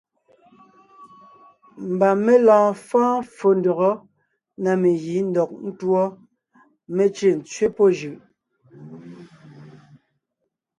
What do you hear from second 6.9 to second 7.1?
mé